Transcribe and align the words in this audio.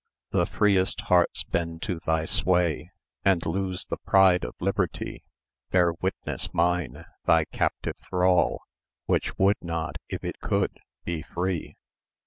The 0.31 0.47
freest 0.47 1.01
hearts 1.01 1.43
bend 1.43 1.83
to 1.83 1.99
thy 1.99 2.25
sway, 2.25 2.89
And 3.23 3.45
lose 3.45 3.85
the 3.85 3.97
pride 3.99 4.43
of 4.43 4.55
liberty; 4.59 5.23
Bear 5.69 5.93
witness 6.01 6.51
mine, 6.55 7.05
thy 7.27 7.45
captive 7.45 7.97
thrall, 8.09 8.63
Which 9.05 9.37
would 9.37 9.57
not, 9.61 9.97
if 10.09 10.23
it 10.23 10.39
could, 10.39 10.79
be 11.05 11.21
free. 11.21 11.75